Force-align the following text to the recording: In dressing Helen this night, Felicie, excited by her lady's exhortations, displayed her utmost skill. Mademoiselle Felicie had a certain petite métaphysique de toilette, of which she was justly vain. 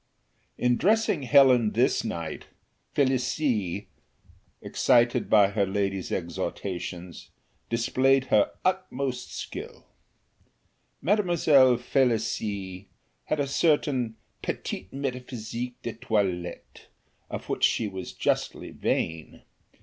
In 0.57 0.77
dressing 0.77 1.21
Helen 1.21 1.73
this 1.73 2.03
night, 2.03 2.45
Felicie, 2.91 3.87
excited 4.59 5.29
by 5.29 5.49
her 5.49 5.67
lady's 5.67 6.11
exhortations, 6.11 7.29
displayed 7.69 8.23
her 8.33 8.49
utmost 8.65 9.31
skill. 9.31 9.85
Mademoiselle 11.03 11.77
Felicie 11.77 12.87
had 13.25 13.39
a 13.39 13.45
certain 13.45 14.15
petite 14.41 14.91
métaphysique 14.91 15.75
de 15.83 15.93
toilette, 15.93 16.87
of 17.29 17.47
which 17.47 17.63
she 17.63 17.87
was 17.87 18.11
justly 18.11 18.71
vain. 18.71 19.43